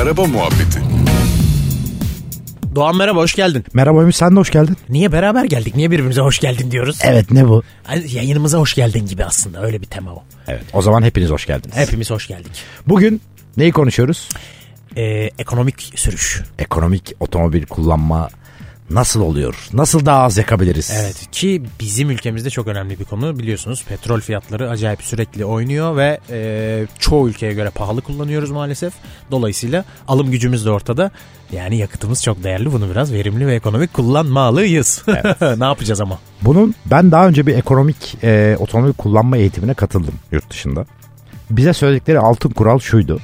[0.00, 0.80] Araba Muhabbeti
[2.74, 3.64] Doğan merhaba hoş geldin.
[3.72, 4.76] Merhaba Ümit sen de hoş geldin.
[4.88, 5.76] Niye beraber geldik?
[5.76, 6.98] Niye birbirimize hoş geldin diyoruz?
[7.02, 7.62] Evet ne bu?
[8.06, 10.22] Yayınımıza hoş geldin gibi aslında öyle bir tema o.
[10.48, 11.76] Evet o zaman hepiniz hoş geldiniz.
[11.76, 12.52] Hepimiz hoş geldik.
[12.86, 13.20] Bugün
[13.56, 14.28] neyi konuşuyoruz?
[14.96, 15.02] Ee,
[15.38, 16.42] ekonomik sürüş.
[16.58, 18.28] Ekonomik otomobil kullanma
[18.90, 19.68] nasıl oluyor?
[19.72, 20.90] Nasıl daha az yakabiliriz?
[20.94, 26.20] Evet ki bizim ülkemizde çok önemli bir konu biliyorsunuz petrol fiyatları acayip sürekli oynuyor ve
[26.30, 28.92] e, çoğu ülkeye göre pahalı kullanıyoruz maalesef.
[29.30, 31.10] Dolayısıyla alım gücümüz de ortada.
[31.52, 35.02] Yani yakıtımız çok değerli bunu biraz verimli ve ekonomik kullanmalıyız.
[35.58, 36.18] ne yapacağız ama?
[36.42, 40.86] Bunun ben daha önce bir ekonomik e, otomobil kullanma eğitimine katıldım yurt dışında.
[41.50, 43.20] Bize söyledikleri altın kural şuydu.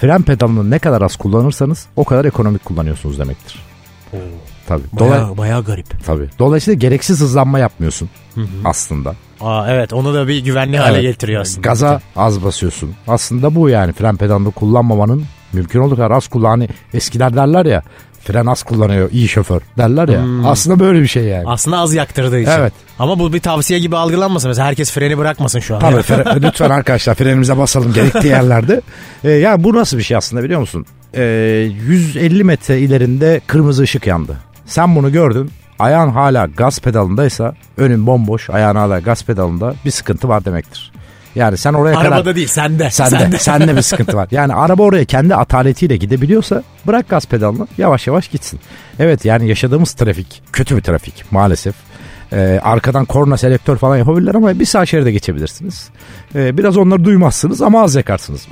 [0.00, 3.68] Fren pedalını ne kadar az kullanırsanız o kadar ekonomik kullanıyorsunuz demektir.
[4.66, 4.82] Tabii.
[4.92, 6.04] Baya, Dolay- bayağı garip.
[6.06, 6.28] Tabii.
[6.38, 8.08] Dolayısıyla gereksiz hızlanma yapmıyorsun
[8.64, 9.14] aslında.
[9.40, 11.02] Aa, evet onu da bir güvenli hale Evet.
[11.02, 11.68] getiriyor aslında.
[11.68, 12.94] Gaza az basıyorsun.
[13.08, 16.48] Aslında bu yani fren pedalını kullanmamanın mümkün olduğu kadar az kullan.
[16.50, 17.82] Hani eskiler derler ya
[18.24, 20.24] fren az kullanıyor iyi şoför derler ya.
[20.44, 21.44] Aslında böyle bir şey yani.
[21.48, 22.50] Aslında az yaktırdığı için.
[22.50, 22.72] Evet.
[22.98, 24.48] Ama bu bir tavsiye gibi algılanmasın.
[24.50, 25.80] Mesela herkes freni bırakmasın şu an.
[25.80, 28.80] Tabii fre- lütfen arkadaşlar frenimize basalım gerektiği yerlerde.
[29.24, 30.86] Ee, ya bu nasıl bir şey aslında biliyor musun?
[31.14, 31.22] Ee,
[31.86, 34.36] 150 metre ilerinde kırmızı ışık yandı.
[34.66, 35.50] Sen bunu gördün.
[35.78, 40.92] Ayağın hala gaz pedalındaysa önün bomboş ayağın hala gaz pedalında bir sıkıntı var demektir.
[41.34, 42.12] Yani sen oraya kadar...
[42.12, 42.90] Arabada değil sende.
[42.90, 44.28] Sende, sende bir sıkıntı var.
[44.30, 48.60] Yani araba oraya kendi ataletiyle gidebiliyorsa bırak gaz pedalını yavaş yavaş gitsin.
[48.98, 51.74] Evet yani yaşadığımız trafik kötü bir trafik maalesef.
[52.32, 55.88] Ee, arkadan korna selektör falan yapabilirler ama bir sağ şeride geçebilirsiniz.
[56.34, 58.46] Ee, biraz onları duymazsınız ama az yakarsınız.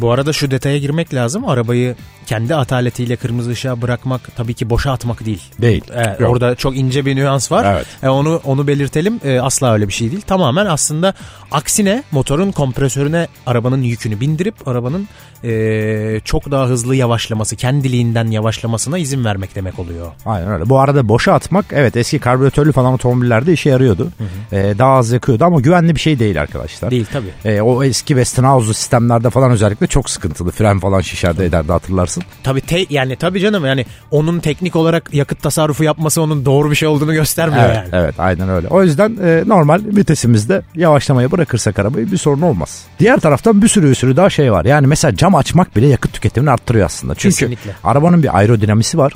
[0.00, 1.48] Bu arada şu detaya girmek lazım.
[1.48, 1.96] Arabayı
[2.32, 5.42] kendi ataletiyle kırmızı ışığa bırakmak tabii ki boşa atmak değil.
[5.60, 5.84] Değil.
[6.20, 6.30] Yok.
[6.30, 7.74] orada çok ince bir nüans var.
[7.74, 7.86] Evet.
[8.02, 9.20] E, onu onu belirtelim.
[9.24, 10.22] E, asla öyle bir şey değil.
[10.22, 11.14] Tamamen aslında
[11.50, 15.08] aksine motorun kompresörüne arabanın yükünü bindirip arabanın
[15.44, 20.06] e, çok daha hızlı yavaşlaması, kendiliğinden yavaşlamasına izin vermek demek oluyor.
[20.26, 20.68] Aynen öyle.
[20.68, 24.08] Bu arada boşa atmak evet eski karbüratörlü falan otomobillerde işe yarıyordu.
[24.52, 26.90] Ee, daha az yakıyordu ama güvenli bir şey değil arkadaşlar.
[26.90, 27.30] Değil tabii.
[27.44, 30.50] Ee, o eski Westinhouse'lu sistemlerde falan özellikle çok sıkıntılı.
[30.50, 32.21] Fren falan şişerdi ederdi hatırlarsın.
[32.42, 36.76] Tabii te, yani tabii canım yani onun teknik olarak yakıt tasarrufu yapması onun doğru bir
[36.76, 37.88] şey olduğunu göstermiyor Evet, yani.
[37.92, 38.68] evet aynen öyle.
[38.68, 42.82] O yüzden e, normal vitesimizde yavaşlamaya bırakırsak arabayı bir sorun olmaz.
[42.98, 44.64] Diğer taraftan bir sürü bir sürü daha şey var.
[44.64, 47.14] Yani mesela cam açmak bile yakıt tüketimini arttırıyor aslında.
[47.14, 47.70] Çünkü Kesinlikle.
[47.84, 49.12] arabanın bir aerodinamisi var.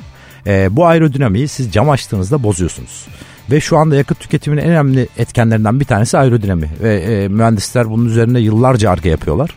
[0.47, 3.05] E, bu aerodinamiği siz cam açtığınızda bozuyorsunuz.
[3.51, 6.69] Ve şu anda yakıt tüketiminin en önemli etkenlerinden bir tanesi aerodinami.
[6.81, 9.49] Ve e, mühendisler bunun üzerine yıllarca arge yapıyorlar.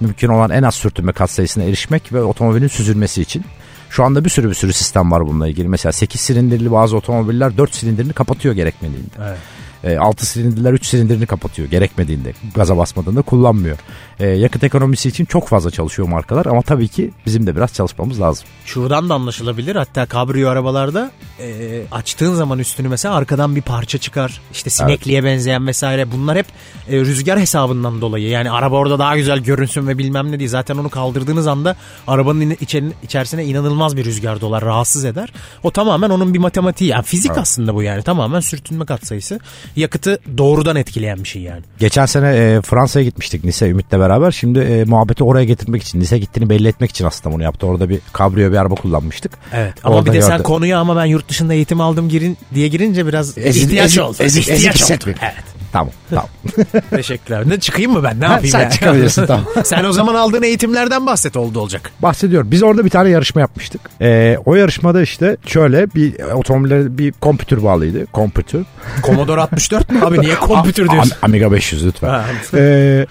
[0.00, 3.44] Mümkün olan en az sürtünme katsayısına erişmek ve otomobilin süzülmesi için.
[3.90, 5.68] Şu anda bir sürü bir sürü sistem var bununla ilgili.
[5.68, 9.14] Mesela 8 silindirli bazı otomobiller 4 silindirini kapatıyor gerekmediğinde.
[9.22, 9.38] Evet.
[9.84, 12.32] E, 6 silindirler 3 silindirini kapatıyor gerekmediğinde.
[12.54, 13.78] Gaza basmadığında kullanmıyor.
[14.20, 18.20] E, yakıt ekonomisi için çok fazla çalışıyor markalar ama tabii ki bizim de biraz çalışmamız
[18.20, 18.46] lazım.
[18.64, 19.76] Şuradan da anlaşılabilir.
[19.76, 24.40] Hatta kabrio arabalarda e, açtığın zaman üstünü mesela arkadan bir parça çıkar.
[24.52, 26.12] İşte sinekliğe benzeyen vesaire.
[26.12, 26.46] Bunlar hep
[26.88, 28.28] e, rüzgar hesabından dolayı.
[28.28, 30.50] Yani araba orada daha güzel görünsün ve bilmem ne değil.
[30.50, 32.56] Zaten onu kaldırdığınız anda arabanın
[33.02, 34.64] içerisine inanılmaz bir rüzgar dolar.
[34.64, 35.32] Rahatsız eder.
[35.62, 36.90] O tamamen onun bir matematiği.
[36.90, 38.02] Yani fizik aslında bu yani.
[38.02, 39.40] Tamamen sürtünme katsayısı.
[39.76, 41.62] Yakıtı doğrudan etkileyen bir şey yani.
[41.78, 44.30] Geçen sene e, Fransa'ya gitmiştik Nice Ümit'le beraber.
[44.30, 47.66] Şimdi e, muhabbeti oraya getirmek için, Nice gittiğini belli etmek için aslında bunu yaptı.
[47.66, 49.32] Orada bir kabrio bir araba kullanmıştık.
[49.52, 49.74] Evet.
[49.84, 50.42] Ama Orada bir de sen gördü.
[50.42, 54.16] konuya ama ben yurt dışında eğitim aldım girin diye girince biraz Ezik- ihtiyaç ezik- oldu.
[54.20, 55.16] ezik- İhtiyaç ezik oldu.
[55.22, 55.34] Evet.
[55.74, 56.26] Tamam tamam.
[56.90, 57.42] Teşekkürler.
[57.48, 58.20] Ne çıkayım mı ben?
[58.20, 58.70] Ne yapayım sen ya?
[58.70, 59.44] çıkabilirsin, tamam.
[59.64, 61.90] sen o zaman aldığın eğitimlerden bahset oldu olacak.
[62.02, 62.50] Bahsediyorum.
[62.50, 63.80] Biz orada bir tane yarışma yapmıştık.
[64.00, 68.06] E, o yarışmada işte şöyle bir otomobillere bir kompütür bağlıydı.
[68.06, 68.64] Kompütür.
[69.02, 69.98] Commodore 64 mu?
[70.02, 71.12] Abi niye kompütür Am- diyorsun?
[71.22, 72.20] Amiga 500 lütfen.
[72.54, 73.06] Ee,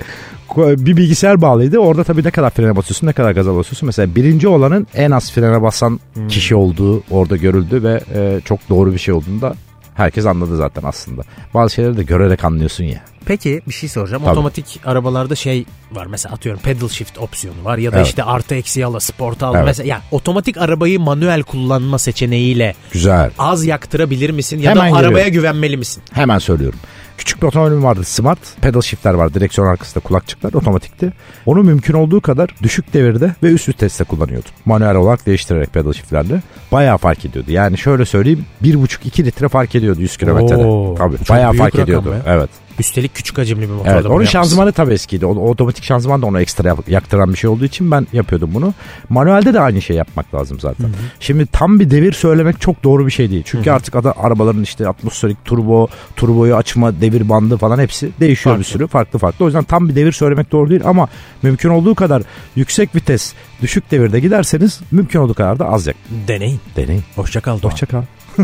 [0.58, 1.78] bir bilgisayar bağlıydı.
[1.78, 3.86] Orada tabii ne kadar frene basıyorsun ne kadar gaza basıyorsun.
[3.88, 6.28] Mesela birinci olanın en az frene basan Hmm.
[6.28, 9.54] kişi olduğu orada görüldü ve e, çok doğru bir şey olduğunu da
[9.96, 11.22] herkes anladı zaten aslında.
[11.54, 13.02] Bazı şeyleri de görerek anlıyorsun ya.
[13.26, 14.24] Peki bir şey soracağım.
[14.24, 14.32] Tabii.
[14.32, 18.08] Otomatik arabalarda şey var mesela atıyorum pedal shift opsiyonu var ya da Evet.
[18.08, 19.56] işte artı eksi ala sport al.
[19.56, 19.66] Evet.
[19.66, 23.32] Mesela yani otomatik arabayı manuel kullanma seçeneğiyle Güzel.
[23.40, 25.34] az yaktırabilir misin ya Hemen da arabaya geliyorum.
[25.34, 26.04] güvenmeli misin?
[26.14, 26.80] Hemen söylüyorum.
[27.18, 28.40] Küçük bir otomobilim vardı Smart.
[28.62, 29.34] Pedal shiftler var.
[29.34, 31.14] Direksiyon arkasında kulakçıklar otomatikti.
[31.46, 34.52] Onu mümkün olduğu kadar düşük devirde ve üst viteste kullanıyordum.
[34.66, 36.42] Manuel olarak değiştirerek pedal shiftlerle.
[36.72, 37.52] Bayağı fark ediyordu.
[37.52, 40.62] Yani şöyle söyleyeyim 1,5-2 litre fark ediyordu 100 kilometrede.
[40.96, 42.16] Tabii bayağı fark ediyordu.
[42.28, 42.50] Evet.
[42.80, 44.32] Üstelik küçük hacimli bir motorda Evet, bunu onun yapmışsın.
[44.40, 45.26] şanzımanı tabii eskiydi.
[45.26, 48.74] O, otomatik şanzıman da ona ekstra yap- yaktıran bir şey olduğu için ben yapıyordum bunu.
[49.10, 50.90] Manuelde de aynı şey yapmak lazım zaten.
[51.20, 53.44] Şimdi tam bir devir söylemek çok doğru bir şey değil.
[53.46, 58.64] Çünkü artık ada, arabaların işte atmosferik turbo, turboyu açma, devir bandı falan hepsi değişiyor bir
[58.64, 58.72] Farklı.
[58.74, 59.46] sürü farklı farklı.
[59.46, 61.08] O yüzden tam bir devir söylemek doğru değil ama
[61.42, 62.24] mümkün olduğu kadar
[62.56, 65.96] yüksek vites, düşük devirde giderseniz mümkün olduğu kadar da az yak.
[66.28, 66.60] Deneyin.
[66.76, 67.04] Deneyin.
[67.16, 67.72] Hoşça kal Doğan.
[67.72, 68.02] Hoşça kal.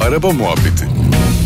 [0.00, 1.39] Araba Muhabbeti.